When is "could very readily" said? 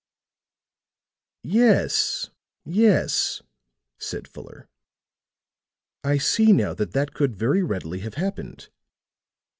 7.13-7.99